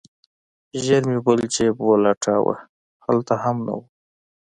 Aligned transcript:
ژر 0.83 1.01
مې 1.09 1.17
بل 1.25 1.39
جيب 1.53 1.75
ولټاوه 1.85 2.55
هلته 3.05 3.33
هم 3.43 3.57
نه 3.65 3.73
و. 3.77 3.81